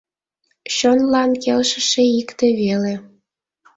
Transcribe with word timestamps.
Чонлан 0.75 1.31
келшыше 1.43 2.03
икте 2.19 2.47
веле. 2.59 2.93